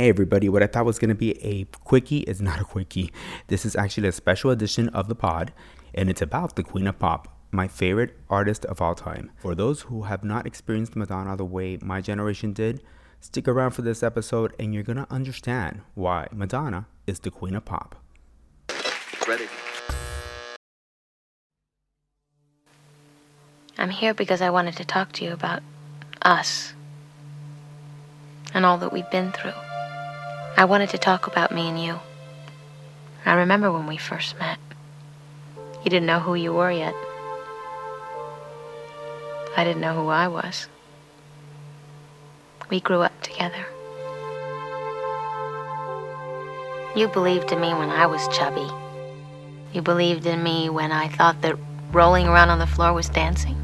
Hey 0.00 0.08
everybody, 0.08 0.48
what 0.48 0.62
I 0.62 0.66
thought 0.66 0.86
was 0.86 0.98
going 0.98 1.10
to 1.10 1.14
be 1.14 1.38
a 1.44 1.64
quickie 1.84 2.20
is 2.20 2.40
not 2.40 2.58
a 2.58 2.64
quickie. 2.64 3.12
This 3.48 3.66
is 3.66 3.76
actually 3.76 4.08
a 4.08 4.12
special 4.12 4.50
edition 4.50 4.88
of 4.88 5.08
the 5.08 5.14
pod, 5.14 5.52
and 5.94 6.08
it's 6.08 6.22
about 6.22 6.56
the 6.56 6.62
Queen 6.62 6.86
of 6.86 6.98
Pop, 6.98 7.28
my 7.50 7.68
favorite 7.68 8.16
artist 8.30 8.64
of 8.64 8.80
all 8.80 8.94
time. 8.94 9.30
For 9.36 9.54
those 9.54 9.82
who 9.82 10.04
have 10.04 10.24
not 10.24 10.46
experienced 10.46 10.96
Madonna 10.96 11.36
the 11.36 11.44
way 11.44 11.76
my 11.82 12.00
generation 12.00 12.54
did, 12.54 12.82
stick 13.20 13.46
around 13.46 13.72
for 13.72 13.82
this 13.82 14.02
episode 14.02 14.54
and 14.58 14.72
you're 14.72 14.82
going 14.82 14.96
to 14.96 15.06
understand 15.12 15.82
why 15.92 16.28
Madonna 16.32 16.86
is 17.06 17.18
the 17.18 17.30
Queen 17.30 17.54
of 17.54 17.66
Pop. 17.66 17.94
Ready. 19.28 19.48
I'm 23.76 23.90
here 23.90 24.14
because 24.14 24.40
I 24.40 24.48
wanted 24.48 24.76
to 24.76 24.84
talk 24.86 25.12
to 25.12 25.26
you 25.26 25.32
about 25.34 25.62
us 26.22 26.72
and 28.54 28.64
all 28.64 28.78
that 28.78 28.94
we've 28.94 29.10
been 29.10 29.30
through. 29.32 29.52
I 30.60 30.66
wanted 30.66 30.90
to 30.90 30.98
talk 30.98 31.26
about 31.26 31.52
me 31.52 31.70
and 31.70 31.82
you. 31.82 31.98
I 33.24 33.32
remember 33.32 33.72
when 33.72 33.86
we 33.86 33.96
first 33.96 34.38
met. 34.38 34.58
You 35.56 35.90
didn't 35.90 36.04
know 36.04 36.20
who 36.20 36.34
you 36.34 36.52
were 36.52 36.70
yet. 36.70 36.94
I 39.56 39.64
didn't 39.64 39.80
know 39.80 39.94
who 39.94 40.08
I 40.08 40.28
was. 40.28 40.68
We 42.68 42.78
grew 42.78 43.00
up 43.00 43.18
together. 43.22 43.64
You 46.94 47.08
believed 47.08 47.52
in 47.52 47.60
me 47.62 47.72
when 47.72 47.88
I 47.88 48.04
was 48.04 48.28
chubby. 48.28 48.68
You 49.72 49.80
believed 49.80 50.26
in 50.26 50.42
me 50.42 50.68
when 50.68 50.92
I 50.92 51.08
thought 51.08 51.40
that 51.40 51.56
rolling 51.90 52.28
around 52.28 52.50
on 52.50 52.58
the 52.58 52.66
floor 52.66 52.92
was 52.92 53.08
dancing. 53.08 53.56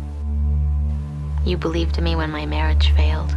You 1.45 1.59
believed 1.59 1.99
in 1.99 2.05
me 2.05 2.17
when 2.17 2.31
my 2.31 2.47
marriage 2.47 2.91
failed. 2.93 3.37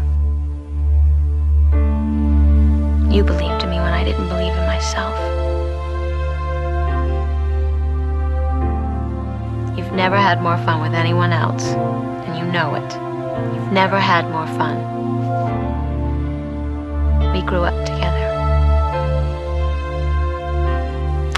You 3.11 3.23
believed 3.23 3.58
I 3.99 4.03
didn't 4.05 4.29
believe 4.29 4.53
in 4.53 4.65
myself. 4.65 5.13
You've 9.77 9.91
never 9.91 10.15
had 10.15 10.41
more 10.41 10.55
fun 10.59 10.81
with 10.81 10.93
anyone 10.93 11.33
else, 11.33 11.65
and 12.25 12.37
you 12.37 12.45
know 12.49 12.75
it. 12.75 12.93
You've 13.53 13.73
never 13.73 13.99
had 13.99 14.29
more 14.31 14.47
fun. 14.55 14.77
We 17.33 17.41
grew 17.41 17.63
up 17.63 17.85
together. 17.85 18.27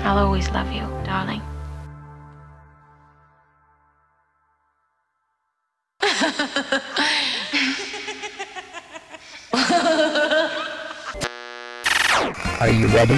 I'll 0.04 0.20
always 0.20 0.48
love 0.52 0.72
you, 0.72 0.86
darling. 1.04 1.42
Are 12.62 12.70
you 12.70 12.86
ready? 12.90 13.16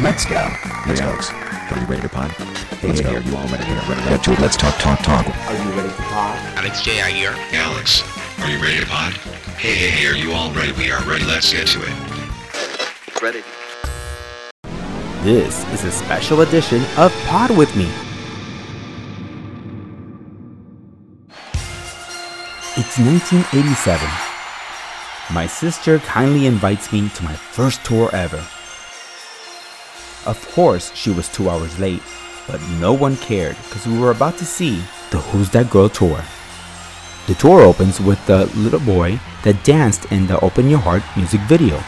Let's 0.00 0.24
go. 0.26 0.48
Let's 0.86 1.00
go. 1.00 1.08
Are 1.08 1.80
you 1.80 1.86
ready 1.86 2.02
to 2.02 2.08
pod? 2.08 2.30
Hey, 2.30 2.86
let's 2.86 3.00
hey, 3.00 3.14
go. 3.14 3.20
hey. 3.20 3.28
You 3.28 3.36
all 3.36 3.48
ready? 3.48 3.64
Here, 3.64 3.74
ready, 3.88 4.00
ready 4.08 4.22
to 4.22 4.40
Let's 4.40 4.56
talk, 4.56 4.78
talk, 4.78 5.00
talk. 5.00 5.26
Are 5.26 5.54
you 5.54 5.70
ready 5.72 5.88
to 5.88 6.02
pod? 6.02 6.38
Alex 6.56 6.82
J. 6.82 7.02
I 7.02 7.10
here. 7.10 7.34
Alex, 7.50 8.04
are 8.38 8.48
you 8.48 8.62
ready 8.62 8.78
to 8.78 8.86
pod? 8.86 9.12
Hey, 9.58 9.74
hey, 9.74 9.88
hey, 9.88 10.06
are 10.06 10.14
you 10.14 10.30
all 10.30 10.52
ready? 10.52 10.70
We 10.70 10.92
are 10.92 11.02
ready. 11.02 11.24
Let's 11.24 11.52
get 11.52 11.66
to 11.66 11.82
it. 11.82 13.20
Ready. 13.20 13.42
This 15.24 15.66
is 15.72 15.82
a 15.82 15.90
special 15.90 16.42
edition 16.42 16.80
of 16.96 17.12
Pod 17.26 17.50
With 17.56 17.74
Me. 17.74 17.90
It's 22.76 23.00
1987. 23.00 24.08
My 25.34 25.48
sister 25.48 25.98
kindly 25.98 26.46
invites 26.46 26.92
me 26.92 27.08
to 27.08 27.24
my 27.24 27.34
first 27.34 27.84
tour 27.84 28.14
ever. 28.14 28.46
Of 30.26 30.44
course, 30.50 30.92
she 30.92 31.10
was 31.10 31.28
two 31.28 31.48
hours 31.48 31.78
late, 31.78 32.02
but 32.48 32.60
no 32.80 32.92
one 32.92 33.16
cared 33.16 33.56
because 33.64 33.86
we 33.86 33.96
were 33.96 34.10
about 34.10 34.36
to 34.38 34.44
see 34.44 34.82
the 35.10 35.18
Who's 35.18 35.50
That 35.50 35.70
Girl 35.70 35.88
tour. 35.88 36.20
The 37.28 37.34
tour 37.34 37.62
opens 37.62 38.00
with 38.00 38.18
the 38.26 38.46
little 38.56 38.80
boy 38.80 39.20
that 39.44 39.62
danced 39.62 40.06
in 40.06 40.26
the 40.26 40.40
Open 40.40 40.68
Your 40.68 40.80
Heart 40.80 41.04
music 41.16 41.40
video. 41.42 41.78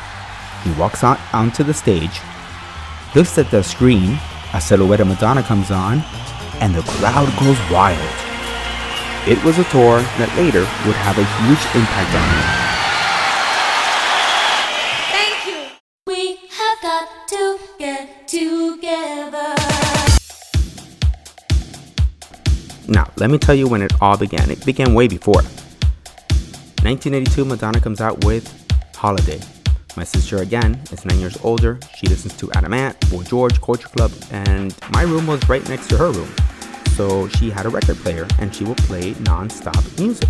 He 0.62 0.70
walks 0.78 1.02
out 1.02 1.18
onto 1.32 1.64
the 1.64 1.74
stage, 1.74 2.20
looks 3.16 3.38
at 3.38 3.50
the 3.50 3.62
screen, 3.62 4.18
a 4.54 4.60
silhouette 4.60 5.00
of 5.00 5.08
Madonna 5.08 5.42
comes 5.42 5.72
on, 5.72 5.98
and 6.60 6.72
the 6.72 6.82
crowd 6.82 7.26
goes 7.40 7.58
wild. 7.70 7.98
It 9.26 9.42
was 9.44 9.58
a 9.58 9.64
tour 9.64 9.98
that 9.98 10.32
later 10.36 10.60
would 10.86 10.96
have 11.02 11.18
a 11.18 11.26
huge 11.42 11.64
impact 11.74 12.14
on 12.14 12.62
me. 12.62 12.67
Let 23.18 23.30
me 23.30 23.38
tell 23.38 23.54
you 23.54 23.66
when 23.66 23.82
it 23.82 23.92
all 24.00 24.16
began. 24.16 24.50
It 24.50 24.64
began 24.64 24.94
way 24.94 25.08
before. 25.08 25.42
1982, 26.82 27.44
Madonna 27.44 27.80
comes 27.80 28.00
out 28.00 28.24
with 28.24 28.46
Holiday. 28.94 29.40
My 29.96 30.04
sister, 30.04 30.36
again, 30.36 30.80
is 30.92 31.04
nine 31.04 31.18
years 31.18 31.36
older. 31.42 31.80
She 31.96 32.06
listens 32.06 32.36
to 32.36 32.52
Adam 32.52 32.72
Ant, 32.72 32.98
Boy 33.10 33.24
George, 33.24 33.60
Culture 33.60 33.88
Club, 33.88 34.12
and 34.30 34.72
my 34.92 35.02
room 35.02 35.26
was 35.26 35.46
right 35.48 35.68
next 35.68 35.88
to 35.88 35.96
her 35.96 36.12
room. 36.12 36.32
So 36.90 37.26
she 37.28 37.50
had 37.50 37.66
a 37.66 37.68
record 37.68 37.96
player 37.96 38.26
and 38.38 38.54
she 38.54 38.64
would 38.64 38.78
play 38.78 39.14
non-stop 39.20 39.82
music. 39.98 40.28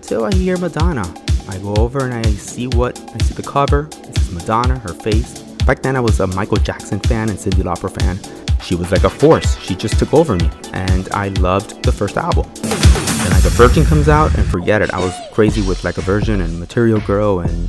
Till 0.00 0.24
I 0.24 0.34
hear 0.34 0.56
Madonna. 0.56 1.04
I 1.48 1.58
go 1.58 1.74
over 1.76 2.04
and 2.06 2.14
I 2.14 2.22
see 2.32 2.68
what 2.68 2.98
I 3.14 3.18
see 3.18 3.34
the 3.34 3.42
cover. 3.42 3.82
This 3.90 4.28
is 4.28 4.32
Madonna, 4.32 4.78
her 4.78 4.94
face. 4.94 5.40
Back 5.66 5.82
then 5.82 5.96
I 5.96 6.00
was 6.00 6.20
a 6.20 6.26
Michael 6.28 6.56
Jackson 6.56 7.00
fan 7.00 7.28
and 7.28 7.38
Cyndi 7.38 7.62
Lauper 7.62 7.90
fan. 8.00 8.43
She 8.64 8.74
was 8.74 8.90
like 8.90 9.04
a 9.04 9.10
force. 9.10 9.58
She 9.58 9.74
just 9.74 9.98
took 9.98 10.14
over 10.14 10.36
me, 10.36 10.48
and 10.72 11.06
I 11.12 11.28
loved 11.28 11.82
the 11.82 11.92
first 11.92 12.16
album. 12.16 12.50
Then 12.54 13.30
like 13.30 13.44
a 13.44 13.50
Virgin 13.50 13.84
comes 13.84 14.08
out, 14.08 14.34
and 14.38 14.46
forget 14.46 14.80
it. 14.80 14.90
I 14.90 15.00
was 15.00 15.14
crazy 15.32 15.60
with 15.60 15.84
like 15.84 15.98
a 15.98 16.00
Virgin 16.00 16.40
and 16.40 16.58
Material 16.58 16.98
Girl 17.00 17.40
and 17.40 17.68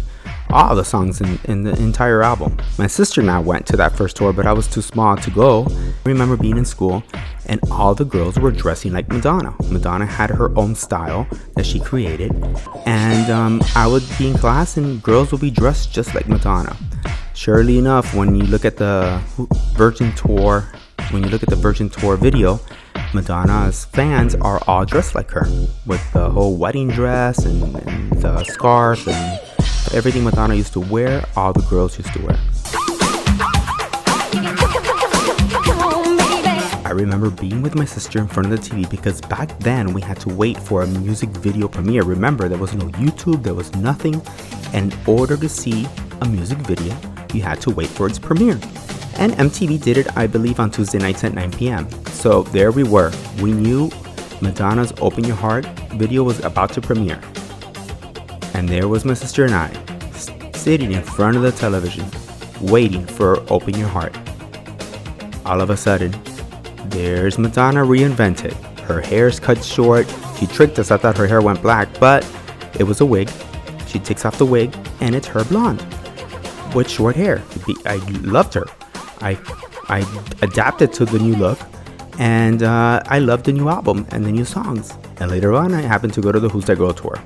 all 0.52 0.74
the 0.74 0.86
songs 0.86 1.20
in, 1.20 1.38
in 1.46 1.64
the 1.64 1.76
entire 1.82 2.24
album. 2.24 2.58
My 2.78 2.88
sister 2.88 3.20
and 3.20 3.30
I 3.30 3.40
went 3.40 3.66
to 3.68 3.78
that 3.78 3.98
first 3.98 4.16
tour, 4.16 4.32
but 4.32 4.48
I 4.48 4.54
was 4.54 4.68
too 4.68 4.82
small 4.82 5.18
to 5.18 5.32
go. 5.32 5.68
I 5.70 6.10
remember 6.10 6.38
being 6.38 6.58
in 6.58 6.64
school, 6.64 7.04
and 7.48 7.60
all 7.70 7.94
the 7.94 8.06
girls 8.06 8.40
were 8.40 8.52
dressing 8.52 8.94
like 8.94 9.10
Madonna. 9.10 9.54
Madonna 9.70 10.06
had 10.06 10.30
her 10.30 10.58
own 10.58 10.76
style 10.76 11.28
that 11.56 11.66
she 11.66 11.82
created, 11.82 12.32
and 12.86 13.30
um, 13.30 13.62
I 13.76 13.86
would 13.86 14.04
be 14.18 14.30
in 14.30 14.38
class, 14.38 14.78
and 14.78 15.04
girls 15.04 15.34
would 15.34 15.42
be 15.42 15.52
dressed 15.52 15.92
just 15.92 16.16
like 16.16 16.30
Madonna. 16.30 16.78
Surely 17.34 17.78
enough, 17.78 18.16
when 18.16 18.34
you 18.34 18.44
look 18.44 18.64
at 18.64 18.78
the 18.78 19.22
Virgin 19.76 20.14
tour, 20.14 20.72
when 21.12 21.24
you 21.24 21.30
look 21.30 21.44
at 21.44 21.50
the 21.50 21.56
Virgin 21.56 21.90
tour 21.90 22.18
video, 22.18 22.60
Madonna's 23.14 23.86
fans 23.86 24.36
are 24.36 24.62
all 24.68 24.86
dressed 24.86 25.16
like 25.16 25.30
her 25.32 25.48
with 25.86 26.02
the 26.14 26.30
whole 26.30 26.58
wedding 26.58 26.90
dress 26.90 27.46
and, 27.46 27.76
and 27.88 28.12
the 28.22 28.44
scarf 28.44 29.08
and 29.08 29.40
everything 29.94 30.24
Madonna 30.24 30.56
used 30.56 30.74
to 30.74 30.80
wear, 30.80 31.24
all 31.36 31.54
the 31.54 31.62
girls 31.64 31.98
used 31.98 32.14
to 32.14 32.22
wear. 32.26 32.38
I 36.86 36.92
remember 36.92 37.30
being 37.30 37.62
with 37.62 37.76
my 37.76 37.86
sister 37.86 38.20
in 38.20 38.28
front 38.28 38.52
of 38.52 38.62
the 38.62 38.70
TV 38.70 38.90
because 38.90 39.20
back 39.22 39.58
then 39.60 39.94
we 39.94 40.02
had 40.02 40.20
to 40.22 40.30
wait 40.30 40.58
for 40.58 40.84
a 40.84 40.88
music 40.88 41.30
video 41.30 41.68
premiere. 41.68 42.04
Remember, 42.04 42.48
there 42.48 42.58
was 42.60 42.74
no 42.74 42.86
YouTube, 42.90 43.44
there 43.44 43.54
was 43.54 43.74
nothing. 43.76 44.22
And 44.74 44.94
in 44.94 45.00
order 45.08 45.36
to 45.36 45.50
see 45.50 45.88
a 46.22 46.26
music 46.26 46.60
video, 46.60 46.96
you 47.34 47.42
had 47.42 47.60
to 47.62 47.72
wait 47.72 47.88
for 47.88 48.08
its 48.08 48.20
premiere. 48.20 48.60
And 49.18 49.34
MTV 49.34 49.82
did 49.82 49.98
it, 49.98 50.18
I 50.18 50.28
believe, 50.28 50.60
on 50.60 50.72
Tuesday 50.72 51.00
nights 51.00 51.24
at 51.24 51.34
9 51.34 51.52
p.m. 51.52 51.90
So 52.08 52.44
there 52.44 52.72
we 52.72 52.84
were. 52.84 53.12
We 53.42 53.52
knew 53.52 53.90
Madonna's 54.42 54.94
Open 55.00 55.24
Your 55.24 55.36
Heart 55.36 55.66
video 55.94 56.24
was 56.24 56.40
about 56.44 56.74
to 56.74 56.82
premiere. 56.82 57.22
And 58.54 58.68
there 58.68 58.88
was 58.88 59.06
my 59.06 59.14
sister 59.14 59.46
and 59.46 59.56
I, 59.56 59.72
sitting 60.54 60.92
in 60.92 61.02
front 61.02 61.38
of 61.38 61.44
the 61.44 61.52
television, 61.52 62.06
waiting 62.62 63.06
for 63.06 63.40
Open 63.52 63.78
Your 63.78 63.88
Heart. 63.88 64.16
All 65.46 65.62
of 65.62 65.70
a 65.70 65.78
sudden, 65.78 66.14
there's 66.90 67.38
Madonna 67.38 67.84
reinvented. 67.84 68.54
Her 68.82 69.02
hair's 69.02 69.40
cut 69.40 69.64
short. 69.64 70.08
She 70.38 70.48
tricked 70.48 70.78
us. 70.80 70.92
I 70.92 70.98
thought 70.98 71.18
her 71.18 71.28
hair 71.28 71.42
went 71.42 71.62
black, 71.62 71.88
but 72.00 72.28
it 72.78 72.84
was 72.84 73.02
a 73.02 73.06
wig. 73.06 73.30
She 73.88 74.00
takes 74.00 74.26
off 74.26 74.38
the 74.38 74.46
wig, 74.46 74.76
and 75.00 75.16
it's 75.16 75.28
her 75.28 75.44
blonde 75.46 75.86
with 76.76 76.90
short 76.90 77.16
hair. 77.16 77.42
I 77.86 77.96
loved 78.22 78.54
her. 78.54 78.66
I 79.22 79.38
I 79.90 80.00
adapted 80.42 80.94
to 80.94 81.06
the 81.06 81.20
new 81.20 81.36
look, 81.36 81.60
and 82.20 82.64
uh, 82.64 83.02
I 83.06 83.20
loved 83.20 83.46
the 83.46 83.54
new 83.54 83.70
album 83.70 84.06
and 84.12 84.26
the 84.26 84.32
new 84.32 84.46
songs. 84.46 84.94
And 85.20 85.32
later 85.32 85.54
on, 85.54 85.74
I 85.74 85.82
happened 85.82 86.14
to 86.16 86.22
go 86.22 86.32
to 86.32 86.40
the 86.40 86.50
Who's 86.50 86.66
That 86.66 86.78
Girl 86.78 86.94
tour. 86.94 87.20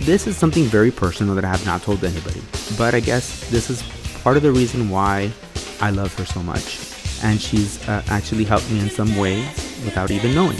This 0.00 0.26
is 0.26 0.36
something 0.36 0.64
very 0.64 0.90
personal 0.90 1.34
that 1.34 1.44
I 1.46 1.48
have 1.48 1.64
not 1.64 1.82
told 1.82 2.04
anybody, 2.04 2.42
but 2.76 2.94
I 2.94 3.00
guess 3.00 3.48
this 3.48 3.70
is 3.70 3.82
part 4.22 4.36
of 4.36 4.42
the 4.42 4.52
reason 4.52 4.90
why 4.90 5.32
I 5.80 5.90
love 5.90 6.12
her 6.18 6.26
so 6.26 6.42
much. 6.42 6.78
and 7.24 7.40
she's 7.40 7.86
uh, 7.88 8.02
actually 8.08 8.44
helped 8.44 8.70
me 8.70 8.80
in 8.80 8.90
some 8.90 9.16
ways 9.16 9.46
without 9.84 10.10
even 10.10 10.34
knowing. 10.34 10.58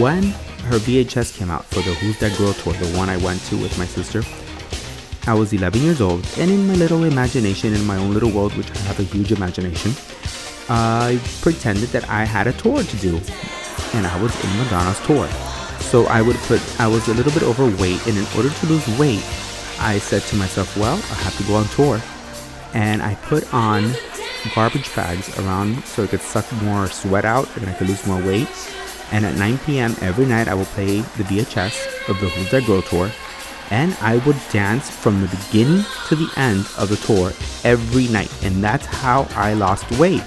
When 0.00 0.24
her 0.70 0.78
VHS 0.78 1.36
came 1.36 1.50
out 1.50 1.64
for 1.64 1.76
the 1.76 1.94
Who's 1.94 2.18
That 2.18 2.36
Girl 2.36 2.52
tour, 2.52 2.72
the 2.74 2.96
one 2.96 3.08
I 3.08 3.16
went 3.18 3.40
to 3.44 3.56
with 3.56 3.78
my 3.78 3.86
sister, 3.86 4.22
I 5.28 5.34
was 5.34 5.52
11 5.52 5.80
years 5.80 6.00
old, 6.00 6.26
and 6.38 6.50
in 6.50 6.66
my 6.66 6.74
little 6.74 7.04
imagination, 7.04 7.74
in 7.74 7.84
my 7.84 7.96
own 7.96 8.12
little 8.12 8.30
world, 8.30 8.56
which 8.56 8.70
I 8.70 8.78
have 8.78 9.00
a 9.00 9.04
huge 9.04 9.32
imagination, 9.32 9.92
I 10.68 11.20
pretended 11.40 11.90
that 11.90 12.08
I 12.08 12.24
had 12.24 12.46
a 12.46 12.52
tour 12.52 12.82
to 12.82 12.96
do, 12.96 13.20
and 13.94 14.06
I 14.06 14.22
was 14.22 14.32
in 14.44 14.50
Madonna's 14.58 14.98
tour. 15.06 15.28
So 15.80 16.06
I 16.06 16.20
would 16.22 16.36
put, 16.48 16.60
I 16.80 16.86
was 16.86 17.06
a 17.08 17.14
little 17.14 17.32
bit 17.32 17.42
overweight, 17.42 18.06
and 18.06 18.18
in 18.18 18.26
order 18.36 18.50
to 18.50 18.66
lose 18.66 18.86
weight, 18.98 19.24
I 19.78 19.98
said 19.98 20.22
to 20.22 20.36
myself, 20.36 20.76
well, 20.76 20.96
I 20.96 21.14
have 21.22 21.36
to 21.38 21.44
go 21.44 21.54
on 21.54 21.66
tour. 21.68 22.00
And 22.74 23.02
I 23.02 23.14
put 23.14 23.52
on 23.54 23.92
garbage 24.54 24.94
bags 24.94 25.38
around 25.38 25.82
so 25.84 26.04
I 26.04 26.06
could 26.06 26.20
suck 26.20 26.50
more 26.62 26.86
sweat 26.88 27.24
out 27.24 27.48
and 27.56 27.68
I 27.68 27.72
could 27.74 27.88
lose 27.88 28.06
more 28.06 28.22
weight. 28.22 28.48
And 29.12 29.24
at 29.24 29.36
9 29.36 29.58
p.m. 29.58 29.94
every 30.00 30.26
night, 30.26 30.48
I 30.48 30.54
will 30.54 30.64
play 30.66 31.00
the 31.00 31.24
VHS 31.24 32.08
of 32.08 32.18
the 32.20 32.28
Who's 32.28 32.50
That 32.50 32.66
Girl 32.66 32.82
tour. 32.82 33.10
And 33.70 33.96
I 34.00 34.18
would 34.18 34.36
dance 34.50 34.90
from 34.90 35.20
the 35.20 35.28
beginning 35.28 35.84
to 36.08 36.16
the 36.16 36.30
end 36.36 36.66
of 36.78 36.88
the 36.88 36.96
tour 36.96 37.32
every 37.64 38.08
night. 38.08 38.32
And 38.44 38.62
that's 38.62 38.86
how 38.86 39.26
I 39.30 39.54
lost 39.54 39.90
weight. 39.98 40.22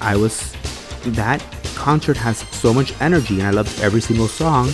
I 0.00 0.16
was, 0.16 0.54
that 1.02 1.44
concert 1.74 2.16
has 2.16 2.38
so 2.38 2.72
much 2.72 2.92
energy 3.00 3.38
and 3.38 3.48
I 3.48 3.50
loved 3.50 3.80
every 3.80 4.00
single 4.00 4.28
song 4.28 4.70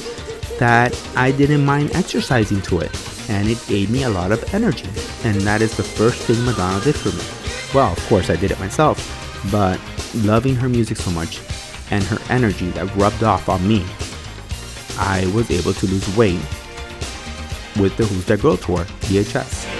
that 0.58 0.98
I 1.16 1.32
didn't 1.32 1.64
mind 1.64 1.94
exercising 1.94 2.60
to 2.62 2.80
it. 2.80 3.30
And 3.30 3.48
it 3.48 3.62
gave 3.66 3.90
me 3.90 4.02
a 4.02 4.10
lot 4.10 4.32
of 4.32 4.54
energy. 4.54 4.88
And 5.24 5.40
that 5.42 5.62
is 5.62 5.76
the 5.76 5.82
first 5.82 6.22
thing 6.22 6.44
Madonna 6.44 6.82
did 6.84 6.94
for 6.94 7.10
me. 7.10 7.24
Well, 7.74 7.92
of 7.92 8.06
course, 8.08 8.30
I 8.30 8.36
did 8.36 8.50
it 8.50 8.60
myself, 8.60 8.98
but 9.50 9.80
loving 10.14 10.54
her 10.56 10.68
music 10.68 10.98
so 10.98 11.10
much 11.10 11.40
and 11.90 12.04
her 12.04 12.18
energy 12.30 12.70
that 12.70 12.94
rubbed 12.96 13.22
off 13.22 13.48
on 13.48 13.66
me, 13.66 13.84
I 14.98 15.26
was 15.34 15.50
able 15.50 15.72
to 15.72 15.86
lose 15.86 16.16
weight 16.16 16.40
with 17.80 17.96
the 17.96 18.04
Who's 18.04 18.24
That 18.26 18.40
Girl 18.40 18.56
tour 18.56 18.84
VHS. 19.08 19.70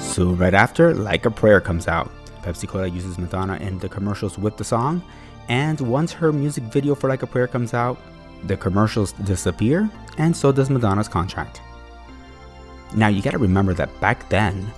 So 0.00 0.30
right 0.32 0.54
after, 0.54 0.94
Like 0.94 1.26
a 1.26 1.30
Prayer 1.30 1.60
comes 1.60 1.86
out. 1.86 2.10
Pepsi 2.42 2.66
Cola 2.66 2.88
uses 2.88 3.18
Madonna 3.18 3.56
in 3.56 3.78
the 3.78 3.88
commercials 3.88 4.38
with 4.38 4.56
the 4.56 4.64
song, 4.64 5.02
and 5.48 5.80
once 5.80 6.12
her 6.12 6.32
music 6.32 6.64
video 6.64 6.94
for 6.94 7.08
Like 7.08 7.22
a 7.22 7.26
Prayer 7.26 7.46
comes 7.46 7.74
out, 7.74 8.00
the 8.44 8.56
commercials 8.56 9.12
disappear, 9.12 9.88
and 10.16 10.36
so 10.36 10.50
does 10.50 10.70
Madonna's 10.70 11.08
contract. 11.08 11.60
Now 12.94 13.08
you 13.08 13.22
gotta 13.22 13.38
remember 13.38 13.74
that 13.74 14.00
back 14.00 14.28
then, 14.28 14.72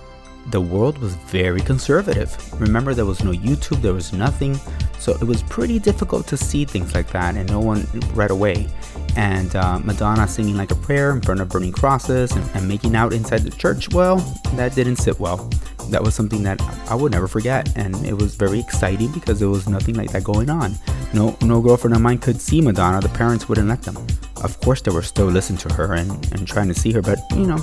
the 0.47 0.61
world 0.61 0.97
was 0.97 1.13
very 1.15 1.61
conservative. 1.61 2.35
Remember, 2.59 2.93
there 2.93 3.05
was 3.05 3.23
no 3.23 3.31
YouTube, 3.31 3.81
there 3.81 3.93
was 3.93 4.11
nothing, 4.11 4.59
so 4.97 5.13
it 5.13 5.23
was 5.23 5.43
pretty 5.43 5.77
difficult 5.79 6.27
to 6.27 6.37
see 6.37 6.65
things 6.65 6.95
like 6.95 7.11
that, 7.11 7.35
and 7.35 7.49
no 7.49 7.59
one 7.59 7.85
right 8.13 8.31
away. 8.31 8.67
And 9.15 9.55
uh, 9.55 9.79
Madonna 9.79 10.27
singing 10.27 10.57
like 10.57 10.71
a 10.71 10.75
prayer 10.75 11.11
in 11.11 11.21
front 11.21 11.41
of 11.41 11.49
burning 11.49 11.71
crosses 11.71 12.31
and, 12.31 12.49
and 12.55 12.67
making 12.67 12.95
out 12.95 13.13
inside 13.13 13.41
the 13.41 13.51
church, 13.51 13.93
well, 13.93 14.17
that 14.55 14.73
didn't 14.73 14.95
sit 14.95 15.19
well. 15.19 15.49
That 15.89 16.01
was 16.01 16.15
something 16.15 16.43
that 16.43 16.61
I 16.89 16.95
would 16.95 17.11
never 17.11 17.27
forget, 17.27 17.75
and 17.77 17.95
it 18.05 18.13
was 18.13 18.35
very 18.35 18.59
exciting 18.59 19.11
because 19.11 19.39
there 19.39 19.49
was 19.49 19.67
nothing 19.67 19.95
like 19.95 20.11
that 20.11 20.23
going 20.23 20.49
on. 20.49 20.75
No, 21.13 21.37
no 21.41 21.61
girlfriend 21.61 21.95
of 21.95 22.01
mine 22.01 22.17
could 22.17 22.39
see 22.39 22.61
Madonna. 22.61 23.01
The 23.01 23.09
parents 23.09 23.47
wouldn't 23.49 23.67
let 23.67 23.83
them. 23.83 23.97
Of 24.43 24.59
course, 24.61 24.81
they 24.81 24.91
were 24.91 25.03
still 25.03 25.27
listening 25.27 25.59
to 25.59 25.73
her 25.75 25.93
and, 25.93 26.09
and 26.33 26.47
trying 26.47 26.69
to 26.69 26.73
see 26.73 26.91
her, 26.93 27.01
but 27.01 27.19
you 27.31 27.45
know, 27.45 27.57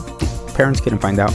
parents 0.59 0.81
couldn't 0.81 0.99
find 0.99 1.21
out. 1.21 1.33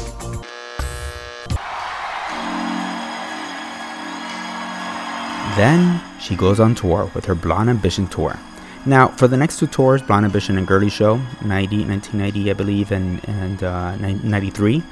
Then 5.56 6.02
she 6.20 6.36
goes 6.36 6.60
on 6.60 6.75
tour 6.75 7.10
with 7.16 7.24
her 7.24 7.36
Blonde 7.36 7.70
Ambition 7.70 8.08
tour. 8.08 8.38
Now, 8.86 9.08
for 9.08 9.30
the 9.30 9.38
next 9.38 9.60
two 9.60 9.68
tours, 9.68 10.02
Blonde 10.02 10.25
Ambition 10.25 10.58
and 10.58 10.68
Girly 10.68 10.90
Show, 10.90 11.22
90, 11.46 11.86
1990, 11.86 12.52
I 12.52 12.54
believe, 12.54 12.92
and, 12.92 13.24
and 13.30 13.64
uh, 13.64 13.96
93, 13.96 14.84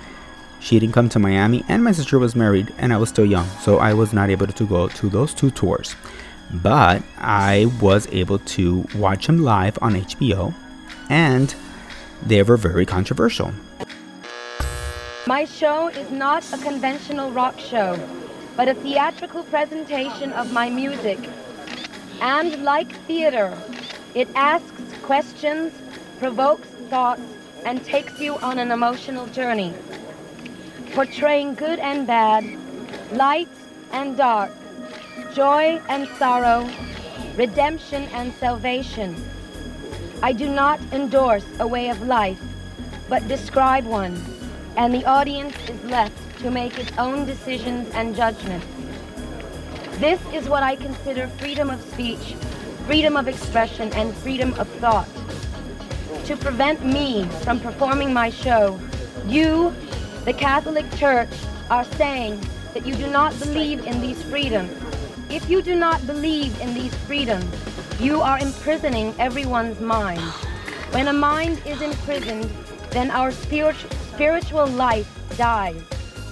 she 0.61 0.79
didn't 0.79 0.93
come 0.93 1.09
to 1.09 1.19
Miami, 1.19 1.65
and 1.67 1.83
my 1.83 1.91
sister 1.91 2.17
was 2.17 2.33
married, 2.33 2.73
and 2.77 2.93
I 2.93 2.97
was 2.97 3.09
still 3.09 3.25
young, 3.25 3.47
so 3.59 3.79
I 3.79 3.93
was 3.93 4.13
not 4.13 4.29
able 4.29 4.47
to 4.47 4.65
go 4.65 4.87
to 4.87 5.09
those 5.09 5.33
two 5.33 5.51
tours. 5.51 5.97
But 6.53 7.03
I 7.17 7.69
was 7.81 8.07
able 8.13 8.39
to 8.39 8.85
watch 8.95 9.27
them 9.27 9.43
live 9.43 9.77
on 9.81 9.95
HBO, 9.95 10.53
and 11.09 11.53
they 12.25 12.41
were 12.43 12.55
very 12.55 12.85
controversial. 12.85 13.51
My 15.27 15.45
show 15.45 15.87
is 15.89 16.09
not 16.09 16.51
a 16.51 16.57
conventional 16.57 17.29
rock 17.29 17.59
show, 17.59 17.95
but 18.57 18.67
a 18.67 18.73
theatrical 18.73 19.43
presentation 19.43 20.33
of 20.33 20.51
my 20.51 20.67
music. 20.67 21.19
And 22.21 22.63
like 22.63 22.91
theater, 23.05 23.55
it 24.15 24.27
asks 24.33 24.81
questions, 25.03 25.73
provokes 26.17 26.67
thoughts, 26.89 27.21
and 27.65 27.85
takes 27.85 28.19
you 28.19 28.35
on 28.37 28.57
an 28.57 28.71
emotional 28.71 29.27
journey. 29.27 29.75
Portraying 30.93 31.53
good 31.53 31.77
and 31.77 32.07
bad, 32.07 32.43
light 33.11 33.49
and 33.91 34.17
dark, 34.17 34.51
joy 35.35 35.79
and 35.87 36.07
sorrow, 36.17 36.67
redemption 37.35 38.03
and 38.13 38.33
salvation. 38.33 39.15
I 40.23 40.33
do 40.33 40.49
not 40.49 40.79
endorse 40.91 41.45
a 41.59 41.67
way 41.67 41.89
of 41.89 42.01
life, 42.01 42.41
but 43.07 43.27
describe 43.27 43.85
one, 43.85 44.30
and 44.77 44.93
the 44.93 45.05
audience 45.05 45.55
is 45.69 45.83
left 45.85 46.39
to 46.39 46.51
make 46.51 46.77
its 46.77 46.91
own 46.97 47.25
decisions 47.25 47.89
and 47.93 48.15
judgments. 48.15 48.65
This 49.99 50.19
is 50.33 50.47
what 50.49 50.63
I 50.63 50.75
consider 50.75 51.27
freedom 51.27 51.69
of 51.69 51.81
speech, 51.81 52.35
freedom 52.85 53.15
of 53.17 53.27
expression, 53.27 53.93
and 53.93 54.15
freedom 54.15 54.53
of 54.55 54.67
thought. 54.79 55.07
To 56.25 56.37
prevent 56.37 56.85
me 56.85 57.25
from 57.43 57.59
performing 57.59 58.13
my 58.13 58.29
show, 58.29 58.79
you, 59.27 59.73
the 60.25 60.33
Catholic 60.33 60.89
Church, 60.95 61.29
are 61.69 61.83
saying 61.83 62.39
that 62.73 62.85
you 62.85 62.95
do 62.95 63.07
not 63.07 63.37
believe 63.39 63.85
in 63.85 64.01
these 64.01 64.21
freedoms. 64.23 64.71
If 65.29 65.49
you 65.49 65.61
do 65.61 65.75
not 65.75 66.05
believe 66.07 66.59
in 66.59 66.73
these 66.73 66.93
freedoms, 67.05 67.45
you 67.99 68.21
are 68.21 68.39
imprisoning 68.39 69.13
everyone's 69.19 69.79
mind. 69.79 70.21
When 70.91 71.07
a 71.07 71.13
mind 71.13 71.61
is 71.65 71.81
imprisoned, 71.81 72.49
then 72.89 73.11
our 73.11 73.31
spiritual 73.31 73.89
spiritual 74.13 74.67
life 74.67 75.07
dies. 75.37 75.81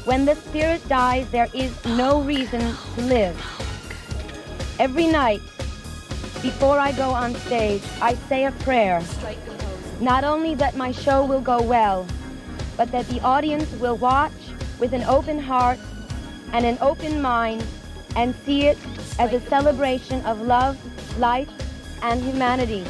When 0.05 0.25
the 0.25 0.35
spirit 0.35 0.87
dies, 0.87 1.29
there 1.29 1.47
is 1.53 1.73
no 1.85 2.21
reason 2.21 2.59
to 2.95 3.01
live. 3.01 3.35
Every 4.79 5.07
night, 5.07 5.41
before 6.41 6.79
I 6.79 6.91
go 6.93 7.09
on 7.09 7.35
stage, 7.35 7.83
I 8.01 8.15
say 8.15 8.45
a 8.45 8.51
prayer. 8.51 9.03
Not 9.99 10.23
only 10.23 10.55
that 10.55 10.75
my 10.75 10.91
show 10.91 11.25
will 11.25 11.41
go 11.41 11.61
well, 11.61 12.07
but 12.77 12.91
that 12.91 13.07
the 13.09 13.19
audience 13.21 13.69
will 13.73 13.97
watch 13.97 14.31
with 14.79 14.93
an 14.93 15.03
open 15.03 15.37
heart 15.37 15.79
and 16.53 16.65
an 16.65 16.77
open 16.81 17.21
mind 17.21 17.63
and 18.15 18.33
see 18.45 18.67
it 18.67 18.77
as 19.19 19.33
a 19.33 19.41
celebration 19.47 20.25
of 20.25 20.41
love, 20.41 20.77
life, 21.19 21.49
and 22.01 22.23
humanity. 22.23 22.85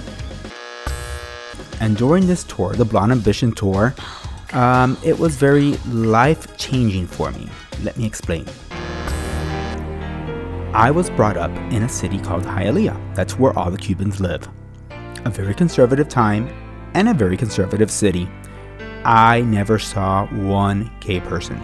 And 1.82 1.98
during 1.98 2.28
this 2.28 2.44
tour, 2.44 2.74
the 2.74 2.86
Blonde 2.86 3.12
Ambition 3.12 3.52
tour, 3.52 3.96
um, 4.54 4.98
it 5.04 5.18
was 5.20 5.36
very 5.36 5.74
life 5.88 6.58
changing 6.58 7.08
for 7.08 7.32
me. 7.32 7.50
Let 7.84 7.98
me 7.98 8.06
explain. 8.06 8.46
I 10.74 10.92
was 10.92 11.10
brought 11.10 11.38
up 11.38 11.52
in 11.72 11.84
a 11.84 11.90
city 11.90 12.20
called 12.20 12.44
Hialeah. 12.44 13.16
That's 13.16 13.40
where 13.40 13.58
all 13.58 13.72
the 13.72 13.78
Cubans 13.78 14.20
live. 14.20 14.48
A 15.26 15.30
very 15.30 15.54
conservative 15.54 16.08
time 16.10 16.48
and 16.94 17.10
a 17.10 17.14
very 17.14 17.38
conservative 17.38 17.90
city. 17.90 18.30
I 19.04 19.42
never 19.42 19.80
saw 19.80 20.28
one 20.28 20.92
gay 21.00 21.20
person. 21.20 21.60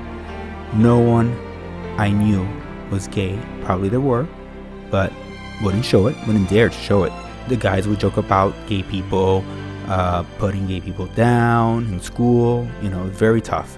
No 0.74 1.00
one 1.00 1.38
I 1.98 2.10
knew 2.10 2.48
was 2.90 3.08
gay. 3.08 3.40
Probably 3.64 3.90
there 3.90 4.02
were, 4.02 4.28
but 4.90 5.14
wouldn't 5.64 5.86
show 5.86 6.08
it, 6.08 6.16
wouldn't 6.28 6.50
dare 6.50 6.70
to 6.70 6.76
show 6.76 7.04
it. 7.04 7.14
The 7.48 7.56
guys 7.56 7.88
would 7.88 8.00
joke 8.00 8.18
about 8.18 8.54
gay 8.68 8.84
people, 8.84 9.44
uh, 9.88 10.24
putting 10.38 10.68
gay 10.68 10.82
people 10.82 11.08
down 11.08 11.86
in 11.86 12.02
school, 12.02 12.68
you 12.82 12.90
know, 12.90 13.04
very 13.06 13.42
tough. 13.42 13.78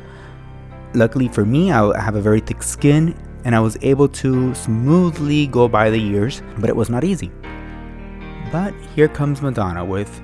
Luckily 0.93 1.27
for 1.27 1.45
me, 1.45 1.71
I 1.71 1.99
have 1.99 2.15
a 2.15 2.21
very 2.21 2.39
thick 2.39 2.63
skin 2.63 3.15
and 3.45 3.55
I 3.55 3.59
was 3.59 3.77
able 3.81 4.09
to 4.09 4.53
smoothly 4.55 5.47
go 5.47 5.67
by 5.67 5.89
the 5.89 5.99
years, 5.99 6.41
but 6.57 6.69
it 6.69 6.75
was 6.75 6.89
not 6.89 7.03
easy. 7.03 7.31
But 8.51 8.73
here 8.95 9.07
comes 9.07 9.41
Madonna 9.41 9.83
with 9.85 10.21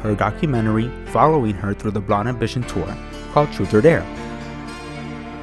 her 0.00 0.14
documentary 0.14 0.90
following 1.06 1.54
her 1.54 1.74
through 1.74 1.92
the 1.92 2.00
Blonde 2.00 2.28
Ambition 2.28 2.62
tour 2.62 2.96
called 3.32 3.52
Truth 3.52 3.74
or 3.74 3.80
Dare. 3.80 4.04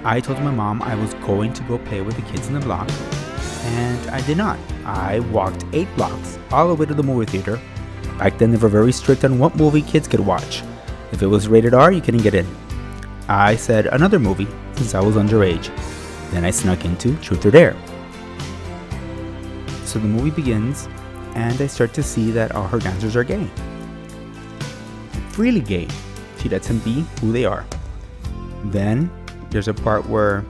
I 0.03 0.20
told 0.20 0.39
my 0.39 0.51
mom 0.51 0.82
I 0.82 0.96
was 0.96 1.13
going 1.15 1.53
to 1.53 1.63
go 1.63 1.77
play 1.77 2.01
with 2.01 2.15
the 2.15 2.24
kids 2.24 2.48
in 2.48 2.56
the 2.56 2.60
block, 2.60 2.89
and 3.63 4.10
I 4.10 4.22
did 4.22 4.38
not. 4.38 4.58
I 4.86 5.20
walked 5.32 5.63
eight 5.74 5.88
blocks 5.96 6.39
all 6.51 6.68
the 6.68 6.75
way 6.75 6.86
to 6.88 6.94
the 6.94 7.03
movie 7.03 7.25
theater 7.25 7.60
Back 8.17 8.38
then, 8.38 8.51
they 8.51 8.58
were 8.58 8.70
very 8.70 8.91
strict 8.91 9.25
on 9.25 9.39
what 9.39 9.55
movie 9.55 9.81
kids 9.81 10.08
could 10.08 10.20
watch. 10.20 10.63
If 11.12 11.22
it 11.22 11.27
was 11.27 11.48
rated 11.48 11.74
R, 11.74 11.91
you 11.91 12.01
couldn't 12.01 12.24
get 12.24 12.36
in. 12.36 12.48
I 13.27 13.55
said 13.55 13.88
another 13.88 14.20
movie 14.20 14.48
since 14.75 14.93
I 14.93 15.01
was 15.01 15.15
underage. 15.15 15.67
Then 16.31 16.46
I 16.46 16.51
snuck 16.51 16.86
into 16.86 17.15
Truth 17.17 17.46
or 17.46 17.51
Dare. 17.51 17.75
So 19.86 20.00
the 20.00 20.08
movie 20.08 20.31
begins, 20.31 20.88
and 21.36 21.60
I 21.60 21.67
start 21.67 21.93
to 21.96 22.03
see 22.03 22.31
that 22.31 22.53
all 22.53 22.67
her 22.67 22.79
dancers 22.79 23.15
are 23.15 23.24
gay. 23.24 23.50
Freely 25.29 25.62
gay. 25.62 25.88
She 26.38 26.50
lets 26.50 26.67
them 26.67 26.79
be 26.79 27.05
who 27.20 27.31
they 27.31 27.46
are. 27.46 27.65
Then 28.65 29.12
there's 29.50 29.67
a 29.67 29.74
part 29.74 30.08
where 30.08 30.46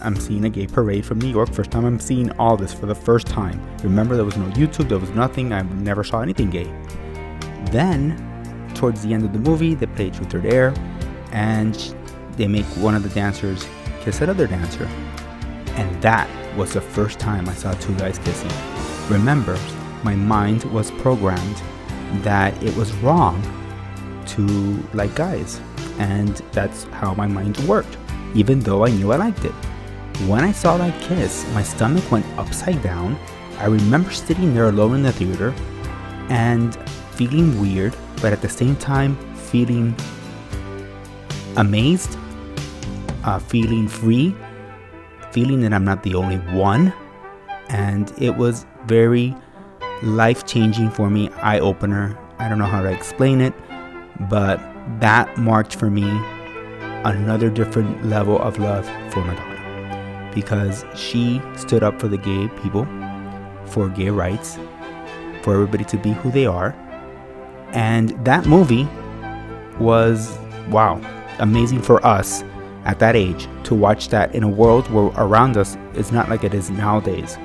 I'm 0.00 0.16
seeing 0.16 0.44
a 0.44 0.50
gay 0.50 0.66
parade 0.66 1.04
from 1.04 1.18
New 1.20 1.28
York. 1.28 1.52
First 1.52 1.70
time 1.70 1.84
I'm 1.84 2.00
seeing 2.00 2.30
all 2.32 2.56
this 2.56 2.74
for 2.74 2.86
the 2.86 2.94
first 2.94 3.26
time. 3.26 3.60
Remember, 3.82 4.16
there 4.16 4.24
was 4.24 4.36
no 4.36 4.46
YouTube, 4.50 4.88
there 4.88 4.98
was 4.98 5.10
nothing. 5.10 5.52
I 5.52 5.62
never 5.62 6.04
saw 6.04 6.20
anything 6.20 6.50
gay. 6.50 6.64
Then, 7.70 8.72
towards 8.74 9.02
the 9.02 9.14
end 9.14 9.24
of 9.24 9.32
the 9.32 9.38
movie, 9.38 9.74
they 9.74 9.86
play 9.86 10.10
Truth 10.10 10.34
or 10.34 10.40
Dare, 10.40 10.74
and 11.32 11.74
they 12.36 12.46
make 12.46 12.66
one 12.76 12.94
of 12.94 13.02
the 13.02 13.08
dancers 13.10 13.66
kiss 14.00 14.20
another 14.20 14.46
dancer. 14.46 14.84
And 15.76 16.02
that 16.02 16.28
was 16.56 16.72
the 16.72 16.80
first 16.80 17.18
time 17.18 17.48
I 17.48 17.54
saw 17.54 17.72
two 17.74 17.94
guys 17.96 18.18
kissing. 18.18 18.50
Remember, 19.08 19.58
my 20.02 20.14
mind 20.14 20.64
was 20.64 20.90
programmed 20.90 21.62
that 22.22 22.60
it 22.62 22.76
was 22.76 22.92
wrong 22.96 23.42
to 24.26 24.46
like 24.92 25.14
guys, 25.14 25.60
and 25.98 26.36
that's 26.52 26.84
how 26.84 27.14
my 27.14 27.26
mind 27.26 27.56
worked, 27.68 27.96
even 28.34 28.60
though 28.60 28.84
I 28.84 28.90
knew 28.90 29.12
I 29.12 29.16
liked 29.16 29.44
it. 29.44 29.54
When 30.22 30.42
I 30.42 30.52
saw 30.52 30.78
that 30.78 31.02
kiss, 31.02 31.44
my 31.52 31.62
stomach 31.62 32.10
went 32.10 32.24
upside 32.38 32.82
down. 32.82 33.18
I 33.58 33.66
remember 33.66 34.10
sitting 34.10 34.54
there 34.54 34.70
alone 34.70 34.94
in 34.94 35.02
the 35.02 35.12
theater 35.12 35.52
and 36.30 36.74
feeling 37.10 37.60
weird, 37.60 37.94
but 38.22 38.32
at 38.32 38.40
the 38.40 38.48
same 38.48 38.74
time 38.76 39.16
feeling 39.34 39.94
amazed, 41.58 42.16
uh, 43.24 43.38
feeling 43.38 43.86
free, 43.86 44.34
feeling 45.30 45.60
that 45.60 45.74
I'm 45.74 45.84
not 45.84 46.02
the 46.02 46.14
only 46.14 46.38
one. 46.56 46.94
And 47.68 48.10
it 48.16 48.34
was 48.34 48.64
very 48.86 49.34
life 50.02 50.46
changing 50.46 50.90
for 50.90 51.10
me, 51.10 51.28
eye 51.42 51.58
opener. 51.58 52.18
I 52.38 52.48
don't 52.48 52.58
know 52.58 52.64
how 52.64 52.80
to 52.80 52.90
explain 52.90 53.42
it, 53.42 53.52
but 54.30 54.58
that 55.00 55.36
marked 55.36 55.74
for 55.74 55.90
me 55.90 56.08
another 57.04 57.50
different 57.50 58.06
level 58.06 58.38
of 58.38 58.58
love 58.58 58.86
for 59.12 59.22
Madonna 59.22 59.53
because 60.34 60.84
she 60.94 61.40
stood 61.56 61.82
up 61.82 62.00
for 62.00 62.08
the 62.08 62.18
gay 62.18 62.48
people, 62.62 62.86
for 63.66 63.88
gay 63.88 64.10
rights, 64.10 64.58
for 65.42 65.54
everybody 65.54 65.84
to 65.84 65.96
be 65.96 66.12
who 66.12 66.30
they 66.30 66.46
are. 66.46 66.74
And 67.72 68.10
that 68.24 68.46
movie 68.46 68.88
was, 69.78 70.38
wow, 70.68 71.00
amazing 71.38 71.82
for 71.82 72.04
us 72.04 72.44
at 72.84 72.98
that 72.98 73.16
age 73.16 73.48
to 73.64 73.74
watch 73.74 74.08
that 74.08 74.34
in 74.34 74.42
a 74.42 74.48
world 74.48 74.90
where 74.90 75.06
around 75.16 75.56
us 75.56 75.76
it's 75.94 76.12
not 76.12 76.28
like 76.28 76.44
it 76.44 76.54
is 76.54 76.70
nowadays. 76.70 77.36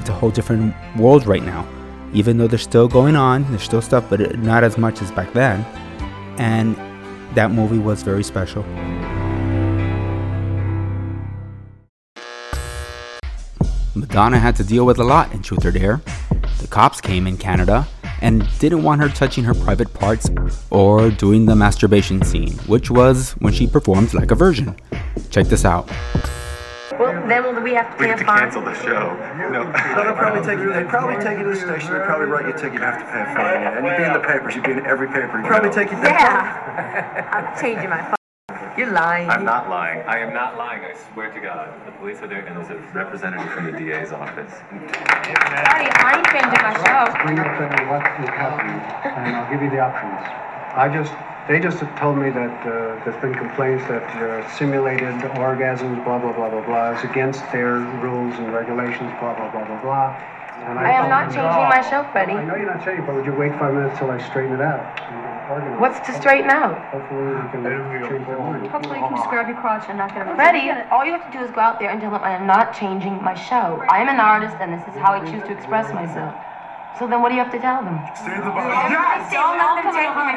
It's 0.00 0.08
a 0.08 0.12
whole 0.12 0.30
different 0.30 0.74
world 0.96 1.26
right 1.26 1.42
now. 1.42 1.66
Even 2.14 2.38
though 2.38 2.46
they're 2.46 2.58
still 2.58 2.88
going 2.88 3.16
on, 3.16 3.44
there's 3.50 3.62
still 3.62 3.82
stuff, 3.82 4.08
but 4.08 4.38
not 4.38 4.64
as 4.64 4.78
much 4.78 5.02
as 5.02 5.12
back 5.12 5.32
then. 5.34 5.60
And 6.38 6.74
that 7.36 7.50
movie 7.50 7.78
was 7.78 8.02
very 8.02 8.24
special. 8.24 8.64
Madonna 14.08 14.38
had 14.38 14.56
to 14.56 14.64
deal 14.64 14.86
with 14.86 14.98
a 14.98 15.04
lot 15.04 15.30
in 15.32 15.42
Truth 15.42 15.66
or 15.66 15.70
Dare. 15.70 16.00
The 16.62 16.66
cops 16.66 16.98
came 16.98 17.26
in 17.26 17.36
Canada 17.36 17.86
and 18.22 18.48
didn't 18.58 18.82
want 18.82 19.02
her 19.02 19.08
touching 19.10 19.44
her 19.44 19.52
private 19.52 19.92
parts 19.92 20.30
or 20.70 21.10
doing 21.10 21.44
the 21.44 21.54
masturbation 21.54 22.22
scene, 22.24 22.52
which 22.66 22.90
was 22.90 23.32
when 23.32 23.52
she 23.52 23.66
performed 23.66 24.14
like 24.14 24.30
a 24.30 24.34
virgin. 24.34 24.74
Check 25.30 25.46
this 25.48 25.66
out. 25.66 25.90
Well, 26.98 27.12
then 27.28 27.44
will 27.44 27.60
we 27.62 27.74
have 27.74 27.96
to 27.98 28.02
We 28.02 28.08
have 28.08 28.16
a 28.16 28.20
to 28.22 28.26
fine? 28.26 28.38
cancel 28.40 28.62
the 28.62 28.74
show. 28.82 29.14
No. 29.52 29.64
They'll 30.02 30.14
probably 30.16 30.42
take 30.42 30.58
you. 30.58 30.72
They 30.72 30.84
probably 30.84 31.22
take 31.22 31.38
you 31.38 31.44
to 31.44 31.50
the 31.50 31.56
station. 31.56 31.92
They'd 31.92 32.04
probably 32.06 32.26
write 32.26 32.46
you 32.46 32.54
a 32.54 32.56
ticket. 32.56 32.74
You 32.74 32.80
have 32.80 32.98
to 32.98 33.04
pay 33.04 33.20
a 33.20 33.34
fine. 33.36 33.62
And 33.76 33.86
you'd 33.86 33.96
be 33.98 34.04
in 34.04 34.12
the 34.14 34.20
papers. 34.26 34.54
You'd 34.54 34.64
be 34.64 34.70
in 34.72 34.86
every 34.86 35.06
paper. 35.08 35.38
You 35.38 35.46
probably 35.46 35.70
take 35.70 35.92
you. 35.92 35.98
Yeah. 35.98 37.28
I'm 37.32 37.60
changing 37.60 37.90
my 37.90 38.02
phone. 38.02 38.17
You're 38.78 38.92
lying. 38.92 39.28
I'm 39.28 39.44
not 39.44 39.68
lying. 39.68 40.06
I 40.06 40.18
am 40.18 40.32
not 40.32 40.56
lying. 40.56 40.84
I 40.84 40.94
swear 41.10 41.34
to 41.34 41.40
God. 41.40 41.66
The 41.84 41.90
police 41.98 42.22
are 42.22 42.28
there, 42.28 42.46
and 42.46 42.56
there's 42.56 42.70
a 42.70 42.78
representative 42.94 43.50
from 43.50 43.66
the 43.66 43.72
DA's 43.72 44.12
office. 44.12 44.54
Daddy, 44.70 45.90
I 45.98 46.14
ain't 46.14 46.30
changing 46.30 46.62
my 46.62 46.78
show. 46.86 47.10
Bring 47.26 47.42
up 47.42 47.58
uh, 47.58 47.66
what 47.90 48.06
is 48.22 48.30
happening, 48.30 48.78
and 49.02 49.34
I'll 49.34 49.50
give 49.50 49.66
you 49.66 49.70
the 49.74 49.82
options. 49.82 50.22
I 50.78 50.86
just, 50.94 51.10
they 51.50 51.58
just 51.58 51.82
have 51.82 51.90
told 51.98 52.22
me 52.22 52.30
that 52.30 52.54
uh, 52.62 53.02
there's 53.02 53.20
been 53.20 53.34
complaints 53.34 53.82
that 53.90 54.06
uh, 54.14 54.46
simulated 54.54 55.10
orgasms, 55.42 55.98
blah 56.04 56.22
blah 56.22 56.30
blah 56.30 56.48
blah 56.48 56.62
blah, 56.62 56.94
is 56.94 57.02
against 57.02 57.42
their 57.50 57.82
rules 57.98 58.38
and 58.38 58.54
regulations, 58.54 59.10
blah 59.18 59.34
blah 59.34 59.50
blah 59.50 59.66
blah 59.66 59.82
blah. 59.82 60.14
And 60.70 60.78
I 60.78 60.92
am 61.02 61.10
not 61.10 61.34
changing 61.34 61.66
my 61.66 61.82
show, 61.82 62.06
Freddie. 62.14 62.38
I 62.38 62.44
know 62.44 62.54
you're 62.54 62.70
not 62.70 62.84
changing, 62.84 63.06
but 63.06 63.16
would 63.16 63.26
you 63.26 63.34
wait 63.34 63.58
five 63.58 63.74
minutes 63.74 63.98
till 63.98 64.12
I 64.12 64.22
straighten 64.22 64.54
it 64.54 64.62
out? 64.62 64.86
Organize. 65.48 65.80
What's 65.80 66.00
to 66.06 66.12
straighten 66.12 66.50
out? 66.50 66.76
Hopefully 66.92 67.32
we 67.32 67.40
can 67.48 67.64
change 68.04 68.26
their 68.28 68.38
mind. 68.38 68.68
Hopefully 68.68 69.00
you 69.00 69.06
can 69.08 69.16
just 69.16 69.30
grab 69.32 69.48
your 69.48 69.56
crotch 69.56 69.88
and 69.88 69.96
not 69.96 70.12
get 70.12 70.28
Freddie, 70.36 70.68
all 70.92 71.04
you 71.04 71.12
have 71.12 71.24
to 71.24 71.32
do 71.32 71.42
is 71.42 71.50
go 71.50 71.60
out 71.64 71.80
there 71.80 71.88
and 71.88 72.00
tell 72.00 72.12
them 72.12 72.20
I'm 72.22 72.46
not 72.46 72.76
changing 72.76 73.16
my 73.24 73.32
show. 73.32 73.80
I 73.88 74.04
am 74.04 74.12
an 74.12 74.20
artist 74.20 74.56
and 74.60 74.76
this 74.76 74.84
is 74.84 74.94
how 75.00 75.16
I 75.16 75.24
choose 75.24 75.40
to 75.48 75.52
express 75.56 75.88
myself. 75.96 76.36
So 77.00 77.08
then 77.08 77.22
what 77.22 77.30
do 77.30 77.36
you 77.36 77.42
have 77.42 77.52
to 77.56 77.62
tell 77.64 77.80
them? 77.80 77.96
Don't 79.32 79.56
let 79.56 79.80
them 79.80 79.88
take 79.96 80.12
my 80.12 80.36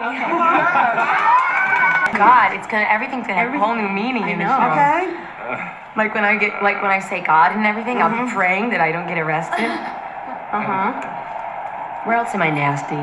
God, 2.15 2.53
it's 2.55 2.67
gonna 2.67 2.87
everything's 2.87 3.27
gonna 3.27 3.39
have 3.43 3.53
a 3.53 3.59
whole 3.59 3.75
new 3.75 3.89
meaning 3.89 4.29
in 4.29 4.39
the 4.39 4.47
show. 4.47 4.71
Okay. 4.71 5.11
Like 5.97 6.15
when 6.15 6.23
I 6.23 6.37
get 6.37 6.63
like 6.63 6.81
when 6.81 6.89
I 6.89 6.99
say 6.99 7.19
God 7.19 7.51
and 7.51 7.65
everything, 7.65 7.97
I'll 7.97 8.15
be 8.15 8.31
praying 8.31 8.69
that 8.69 8.79
I 8.79 8.93
don't 8.93 9.07
get 9.07 9.17
arrested. 9.19 9.67
Uh-huh. 10.51 10.91
Where 12.03 12.17
else 12.17 12.35
am 12.35 12.41
I 12.41 12.49
nasty? 12.49 12.99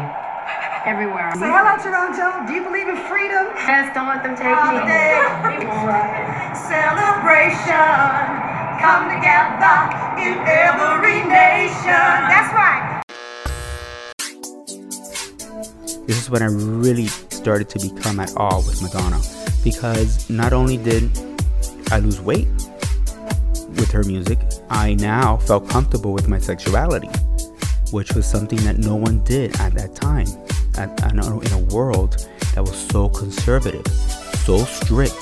Everywhere. 0.89 1.31
Say 1.35 1.53
hello, 1.53 1.77
Toronto. 1.85 2.47
Do 2.49 2.55
you 2.55 2.65
believe 2.65 2.89
in 2.89 2.97
freedom? 3.05 3.53
Yes, 3.61 3.93
don't 3.93 4.09
let 4.09 4.25
them 4.25 4.33
take 4.35 4.49
Holiday. 4.57 5.21
Celebration. 6.57 7.69
Come 8.81 9.13
together 9.13 9.85
in 10.17 10.41
every 10.49 11.21
nation. 11.29 11.93
That's 12.33 12.49
right. 12.57 13.03
This 16.07 16.23
is 16.23 16.31
when 16.31 16.41
I 16.41 16.47
really 16.47 17.09
started 17.09 17.69
to 17.69 17.79
become 17.81 18.19
at 18.19 18.35
all 18.39 18.63
with 18.63 18.81
Madonna 18.81 19.21
because 19.63 20.31
not 20.31 20.55
only 20.55 20.79
did 20.79 21.11
I 21.91 21.99
lose 21.99 22.19
weight 22.19 22.49
with 23.77 23.91
her 23.91 24.05
music, 24.05 24.39
I 24.71 24.95
now 24.95 25.37
felt 25.37 25.69
comfortable 25.69 26.15
with 26.15 26.29
my 26.29 26.39
sexuality, 26.39 27.11
which 27.91 28.15
was 28.15 28.25
something 28.25 28.59
that 28.61 28.79
no 28.79 28.97
one 28.97 29.23
did 29.25 29.55
at 29.61 29.75
that 29.75 29.95
time. 29.95 30.27
At, 30.79 31.03
at- 31.03 31.19
uh, 31.19 31.39
in 31.41 31.53
a 31.53 31.59
world 31.75 32.29
that 32.55 32.63
was 32.63 32.77
so 32.77 33.09
conservative, 33.09 33.85
so 34.47 34.59
strict, 34.59 35.17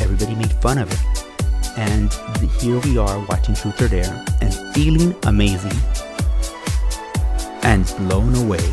everybody 0.00 0.34
made 0.34 0.52
fun 0.54 0.78
of 0.78 0.90
it. 0.90 1.78
And 1.78 2.10
here 2.58 2.80
we 2.80 2.96
are 2.96 3.18
watching 3.26 3.54
Truth 3.54 3.82
or 3.82 3.88
Dare 3.88 4.24
and 4.40 4.54
feeling 4.74 5.14
amazing 5.24 5.78
and 7.62 7.84
blown 7.98 8.34
away. 8.36 8.64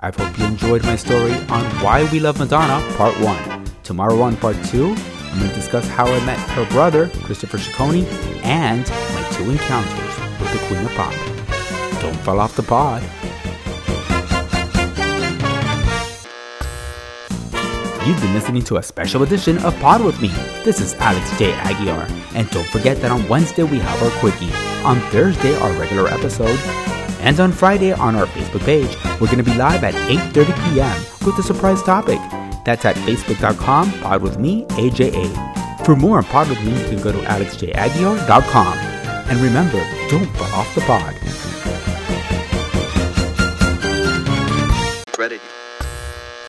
I 0.00 0.10
hope 0.16 0.36
you 0.36 0.46
enjoyed 0.46 0.82
my 0.82 0.96
story 0.96 1.32
on 1.48 1.64
Why 1.80 2.10
We 2.10 2.18
Love 2.18 2.40
Madonna, 2.40 2.84
Part 2.96 3.18
1. 3.20 3.64
Tomorrow 3.84 4.20
on 4.20 4.36
Part 4.36 4.56
2, 4.64 4.84
I'm 4.88 5.38
going 5.38 5.48
to 5.48 5.54
discuss 5.54 5.86
how 5.86 6.06
I 6.06 6.24
met 6.26 6.38
her 6.50 6.68
brother, 6.70 7.08
Christopher 7.22 7.58
Ciccone, 7.58 8.04
and 8.42 8.80
my 9.14 9.28
two 9.36 9.48
encounters 9.48 10.27
with 10.52 10.60
the 10.60 10.66
Queen 10.66 10.84
of 10.84 10.92
Pop. 10.92 11.12
Don't 12.00 12.16
fall 12.20 12.40
off 12.40 12.56
the 12.56 12.62
pod. 12.62 13.02
You've 18.06 18.20
been 18.20 18.32
listening 18.32 18.62
to 18.62 18.78
a 18.78 18.82
special 18.82 19.22
edition 19.22 19.58
of 19.58 19.78
Pod 19.80 20.02
With 20.02 20.20
Me. 20.22 20.28
This 20.64 20.80
is 20.80 20.94
Alex 20.94 21.36
J. 21.38 21.52
Aguiar. 21.52 22.08
And 22.34 22.48
don't 22.50 22.66
forget 22.68 23.00
that 23.02 23.10
on 23.10 23.28
Wednesday 23.28 23.64
we 23.64 23.78
have 23.78 24.02
our 24.02 24.10
quickie. 24.20 24.52
On 24.84 24.98
Thursday, 25.10 25.54
our 25.58 25.72
regular 25.72 26.08
episode. 26.08 26.58
And 27.20 27.38
on 27.40 27.52
Friday 27.52 27.92
on 27.92 28.14
our 28.16 28.26
Facebook 28.26 28.64
page, 28.64 28.96
we're 29.20 29.26
going 29.26 29.38
to 29.38 29.42
be 29.42 29.54
live 29.54 29.84
at 29.84 29.94
8.30 29.94 30.72
p.m. 30.72 31.26
with 31.26 31.38
a 31.38 31.42
surprise 31.42 31.82
topic. 31.82 32.18
That's 32.64 32.84
at 32.84 32.96
facebook.com, 32.96 33.92
pod 34.00 34.22
with 34.22 34.38
me, 34.38 34.64
AJA. 34.66 35.84
For 35.84 35.96
more 35.96 36.18
on 36.18 36.24
Pod 36.24 36.48
with 36.48 36.62
Me, 36.64 36.70
you 36.80 36.88
can 36.88 37.02
go 37.02 37.12
to 37.12 37.18
alexjaguiar.com. 37.18 38.97
And 39.30 39.38
remember, 39.40 39.84
don't 40.08 40.32
butt 40.34 40.52
off 40.52 40.74
the 40.74 40.80
pod. 40.82 41.14